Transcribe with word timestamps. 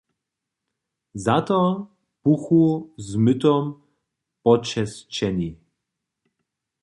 Za 1.25 1.37
to 1.47 1.57
buchu 2.23 2.63
z 2.97 3.09
mytom 3.25 3.63
počesćeni. 4.43 5.49